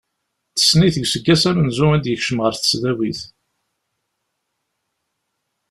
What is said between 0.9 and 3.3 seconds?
deg useggas amenzu i d-yekcem ɣer tesdawit.